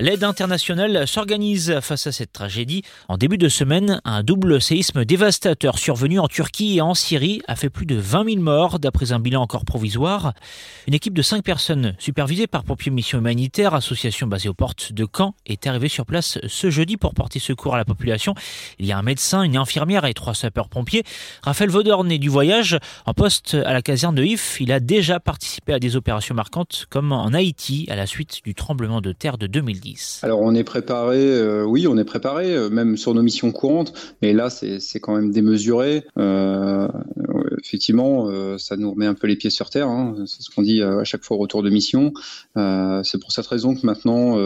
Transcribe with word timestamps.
L'aide 0.00 0.24
internationale 0.24 1.06
s'organise 1.06 1.78
face 1.82 2.06
à 2.06 2.12
cette 2.12 2.32
tragédie. 2.32 2.80
En 3.08 3.18
début 3.18 3.36
de 3.36 3.50
semaine, 3.50 4.00
un 4.06 4.22
double 4.22 4.62
séisme 4.62 5.04
dévastateur 5.04 5.76
survenu 5.76 6.18
en 6.18 6.26
Turquie 6.26 6.78
et 6.78 6.80
en 6.80 6.94
Syrie 6.94 7.42
a 7.48 7.54
fait 7.54 7.68
plus 7.68 7.84
de 7.84 7.96
20 7.96 8.24
000 8.30 8.40
morts, 8.40 8.78
d'après 8.78 9.12
un 9.12 9.20
bilan 9.20 9.42
encore 9.42 9.66
provisoire. 9.66 10.32
Une 10.88 10.94
équipe 10.94 11.12
de 11.12 11.20
5 11.20 11.44
personnes, 11.44 11.96
supervisée 11.98 12.46
par 12.46 12.64
Pompiers 12.64 12.90
Mission 12.90 13.18
Humanitaire, 13.18 13.74
association 13.74 14.26
basée 14.26 14.48
aux 14.48 14.54
portes 14.54 14.94
de 14.94 15.06
Caen, 15.14 15.34
est 15.44 15.66
arrivée 15.66 15.90
sur 15.90 16.06
place 16.06 16.38
ce 16.48 16.70
jeudi 16.70 16.96
pour 16.96 17.12
porter 17.12 17.38
secours 17.38 17.74
à 17.74 17.76
la 17.76 17.84
population. 17.84 18.34
Il 18.78 18.86
y 18.86 18.92
a 18.92 18.96
un 18.96 19.02
médecin, 19.02 19.42
une 19.42 19.58
infirmière 19.58 20.06
et 20.06 20.14
trois 20.14 20.32
sapeurs-pompiers. 20.32 21.04
Raphaël 21.42 21.68
Vaudorn 21.68 22.10
est 22.10 22.18
du 22.18 22.30
voyage. 22.30 22.78
En 23.04 23.12
poste 23.12 23.52
à 23.52 23.74
la 23.74 23.82
caserne 23.82 24.14
de 24.14 24.24
If, 24.24 24.62
il 24.62 24.72
a 24.72 24.80
déjà 24.80 25.20
participé 25.20 25.74
à 25.74 25.78
des 25.78 25.94
opérations 25.94 26.34
marquantes 26.34 26.86
comme 26.88 27.12
en 27.12 27.34
Haïti 27.34 27.86
à 27.90 27.96
la 27.96 28.06
suite 28.06 28.40
du 28.44 28.54
tremblement 28.54 29.02
de 29.02 29.12
terre 29.12 29.36
de 29.36 29.46
2010. 29.46 29.89
Alors 30.22 30.40
on 30.40 30.54
est 30.54 30.64
préparé, 30.64 31.18
euh, 31.18 31.64
oui, 31.64 31.86
on 31.86 31.96
est 31.96 32.04
préparé, 32.04 32.54
euh, 32.54 32.68
même 32.68 32.96
sur 32.96 33.14
nos 33.14 33.22
missions 33.22 33.52
courantes, 33.52 33.92
mais 34.22 34.32
là 34.32 34.50
c'est 34.50 35.00
quand 35.00 35.14
même 35.14 35.30
démesuré. 35.30 36.04
Euh, 36.18 36.88
effectivement, 37.70 38.58
ça 38.58 38.76
nous 38.76 38.90
remet 38.90 39.06
un 39.06 39.14
peu 39.14 39.28
les 39.28 39.36
pieds 39.36 39.50
sur 39.50 39.70
terre. 39.70 39.88
Hein. 39.88 40.16
C'est 40.26 40.42
ce 40.42 40.50
qu'on 40.50 40.62
dit 40.62 40.82
à 40.82 41.04
chaque 41.04 41.22
fois 41.22 41.36
au 41.36 41.40
retour 41.40 41.62
de 41.62 41.70
mission. 41.70 42.12
c'est 42.56 43.20
pour 43.20 43.30
cette 43.30 43.46
raison 43.46 43.76
que 43.76 43.86
maintenant 43.86 44.36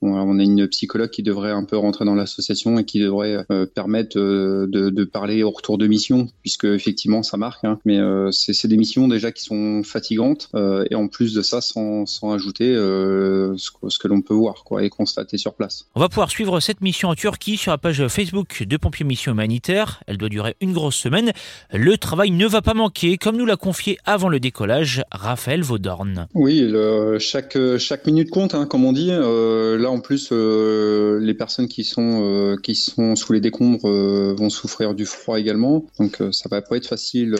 on 0.00 0.38
a 0.38 0.42
une 0.42 0.66
psychologue 0.68 1.10
qui 1.10 1.22
devrait 1.22 1.50
un 1.50 1.64
peu 1.64 1.76
rentrer 1.76 2.06
dans 2.06 2.14
l'association 2.14 2.78
et 2.78 2.84
qui 2.84 3.00
devrait 3.00 3.44
permettre 3.74 4.16
de, 4.16 5.04
parler 5.04 5.42
au 5.42 5.50
retour 5.50 5.76
de 5.76 5.86
mission, 5.86 6.28
puisque 6.42 6.64
effectivement 6.64 7.22
ça 7.22 7.36
marque. 7.36 7.64
Hein. 7.64 7.78
mais 7.84 7.98
c'est 8.32 8.68
des 8.68 8.78
missions 8.78 9.06
déjà 9.06 9.32
qui 9.32 9.42
sont 9.42 9.82
fatigantes 9.82 10.50
et 10.90 10.94
en 10.94 11.08
plus 11.08 11.34
de 11.34 11.42
ça, 11.42 11.60
sans, 11.60 12.04
ajouter 12.32 12.74
ce, 12.74 13.98
que 13.98 14.08
l'on 14.08 14.22
peut 14.22 14.34
voir 14.34 14.64
et 14.80 14.88
constater 14.88 15.36
sur 15.36 15.54
place. 15.54 15.86
On 15.94 16.00
va 16.00 16.08
pouvoir 16.08 16.30
suivre 16.30 16.58
cette 16.60 16.80
mission 16.80 17.10
en 17.10 17.14
Turquie 17.14 17.56
sur 17.56 17.72
la 17.72 17.78
page 17.78 18.06
Facebook 18.08 18.62
de 18.62 18.76
Pompiers 18.76 19.04
Mission 19.04 19.32
Humanitaire. 19.32 20.02
Elle 20.06 20.16
doit 20.16 20.28
durer 20.28 20.56
une 20.60 20.72
grosse 20.72 20.96
semaine. 20.96 21.32
Le 21.72 21.96
travail 21.98 22.30
ne 22.30 22.45
va 22.46 22.62
pas 22.62 22.74
manquer, 22.74 23.18
comme 23.18 23.36
nous 23.36 23.46
l'a 23.46 23.56
confié 23.56 23.98
avant 24.04 24.28
le 24.28 24.40
décollage 24.40 25.02
Raphaël 25.10 25.62
Vaudorn. 25.62 26.26
Oui, 26.34 26.72
chaque, 27.18 27.58
chaque 27.78 28.06
minute 28.06 28.30
compte, 28.30 28.54
hein, 28.54 28.66
comme 28.66 28.84
on 28.84 28.92
dit. 28.92 29.10
Euh, 29.10 29.78
là, 29.78 29.90
en 29.90 30.00
plus, 30.00 30.30
euh, 30.32 31.18
les 31.20 31.34
personnes 31.34 31.68
qui 31.68 31.84
sont, 31.84 32.20
euh, 32.22 32.56
qui 32.62 32.74
sont 32.74 33.16
sous 33.16 33.32
les 33.32 33.40
décombres 33.40 33.88
vont 34.34 34.50
souffrir 34.50 34.94
du 34.94 35.06
froid 35.06 35.38
également. 35.38 35.84
Donc, 35.98 36.22
ça 36.32 36.48
va 36.50 36.62
pas 36.62 36.76
être 36.76 36.86
facile 36.86 37.36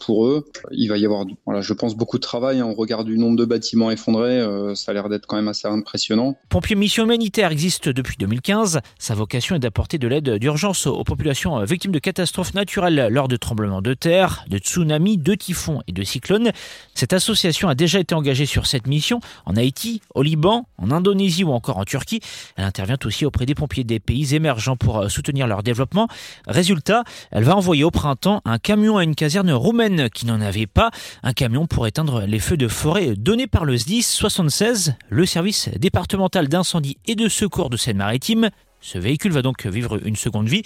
pour 0.00 0.26
eux. 0.26 0.46
Il 0.70 0.88
va 0.88 0.98
y 0.98 1.04
avoir, 1.04 1.26
voilà, 1.46 1.60
je 1.60 1.72
pense, 1.72 1.96
beaucoup 1.96 2.18
de 2.18 2.22
travail. 2.22 2.60
Hein. 2.60 2.66
On 2.66 2.74
regarde 2.74 3.06
du 3.06 3.18
nombre 3.18 3.36
de 3.36 3.44
bâtiments 3.44 3.90
effondrés. 3.90 4.42
ça 4.74 4.90
a 4.90 4.94
l'air 4.94 5.08
d'être 5.08 5.26
quand 5.26 5.36
même 5.36 5.48
assez 5.48 5.68
impressionnant 5.68 6.36
Pompier 6.48 6.76
Mission 6.76 7.04
Humanitaire 7.04 7.52
existe 7.52 7.88
depuis 7.88 8.16
2015. 8.18 8.80
Sa 8.98 9.14
vocation 9.14 9.56
est 9.56 9.60
d'apporter 9.60 9.98
de 9.98 10.08
l'aide 10.08 10.30
d'urgence 10.38 10.86
aux 10.86 11.04
populations 11.04 11.62
victimes 11.64 11.92
de 11.92 11.98
catastrophes 11.98 12.54
naturelles 12.54 13.08
lors 13.10 13.28
de 13.28 13.36
tremblements 13.36 13.79
de 13.82 13.94
terre, 13.94 14.44
de 14.48 14.58
tsunamis, 14.58 15.18
de 15.18 15.34
typhons 15.34 15.82
et 15.86 15.92
de 15.92 16.02
cyclones. 16.02 16.52
Cette 16.94 17.12
association 17.12 17.68
a 17.68 17.74
déjà 17.74 18.00
été 18.00 18.14
engagée 18.14 18.46
sur 18.46 18.66
cette 18.66 18.86
mission 18.86 19.20
en 19.46 19.56
Haïti, 19.56 20.02
au 20.14 20.22
Liban, 20.22 20.66
en 20.78 20.90
Indonésie 20.90 21.44
ou 21.44 21.52
encore 21.52 21.78
en 21.78 21.84
Turquie. 21.84 22.20
Elle 22.56 22.64
intervient 22.64 22.98
aussi 23.04 23.24
auprès 23.24 23.46
des 23.46 23.54
pompiers 23.54 23.84
des 23.84 24.00
pays 24.00 24.34
émergents 24.34 24.76
pour 24.76 25.10
soutenir 25.10 25.46
leur 25.46 25.62
développement. 25.62 26.08
Résultat, 26.46 27.04
elle 27.30 27.44
va 27.44 27.56
envoyer 27.56 27.84
au 27.84 27.90
printemps 27.90 28.40
un 28.44 28.58
camion 28.58 28.98
à 28.98 29.04
une 29.04 29.14
caserne 29.14 29.52
roumaine 29.52 30.10
qui 30.10 30.26
n'en 30.26 30.40
avait 30.40 30.66
pas, 30.66 30.90
un 31.22 31.32
camion 31.32 31.66
pour 31.66 31.86
éteindre 31.86 32.22
les 32.26 32.38
feux 32.38 32.56
de 32.56 32.68
forêt 32.68 33.14
donnés 33.16 33.46
par 33.46 33.64
le 33.64 33.76
SDIS 33.76 34.02
76, 34.02 34.94
le 35.08 35.26
service 35.26 35.68
départemental 35.78 36.48
d'incendie 36.48 36.98
et 37.06 37.14
de 37.14 37.28
secours 37.28 37.70
de 37.70 37.76
Seine-Maritime. 37.76 38.50
Ce 38.80 38.98
véhicule 38.98 39.32
va 39.32 39.42
donc 39.42 39.66
vivre 39.66 40.00
une 40.06 40.16
seconde 40.16 40.48
vie. 40.48 40.62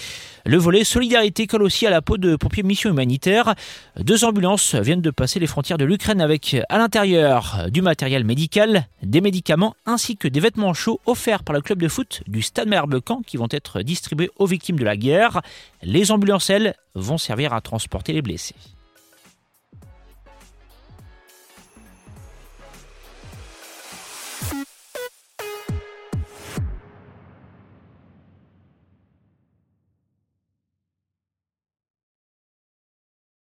Le 0.47 0.57
volet 0.57 0.85
solidarité 0.85 1.47
colle 1.47 1.63
aussi 1.63 1.87
à 1.87 1.91
la 1.91 2.01
peau 2.01 2.17
de 2.17 2.37
pompiers 2.37 2.63
mission 2.63 2.91
humanitaire. 2.91 3.55
Deux 3.99 4.25
ambulances 4.25 4.75
viennent 4.75 5.01
de 5.01 5.11
passer 5.11 5.41
les 5.41 5.47
frontières 5.47 5.79
de 5.79 5.85
l'Ukraine 5.85 6.21
avec 6.21 6.57
à 6.69 6.79
l'intérieur 6.79 7.67
du 7.71 7.83
matériel 7.83 8.25
médical, 8.25 8.87
des 9.03 9.21
médicaments 9.21 9.75
ainsi 9.85 10.17
que 10.17 10.29
des 10.29 10.41
vêtements 10.41 10.75
chauds 10.75 11.01
offerts 11.07 11.43
par 11.43 11.55
le 11.55 11.61
club 11.61 11.81
de 11.81 11.89
foot 11.89 12.23
du 12.29 12.43
Stade 12.43 12.69
Merbecan 12.69 13.23
qui 13.27 13.37
vont 13.37 13.49
être 13.51 13.83
distribués 13.83 14.31
aux 14.37 14.47
victimes 14.47 14.79
de 14.79 14.85
la 14.85 14.97
guerre. 14.97 15.43
Les 15.83 16.13
ambulances, 16.13 16.51
elles, 16.51 16.75
vont 16.95 17.19
servir 17.19 17.53
à 17.53 17.61
transporter 17.61 18.13
les 18.13 18.23
blessés. 18.23 18.55